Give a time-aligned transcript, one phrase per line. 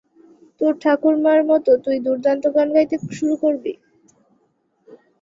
[0.61, 3.73] তোর ঠাকুরমার মতো তুই দুর্দান্ত গান গাইতে শুরু করবি।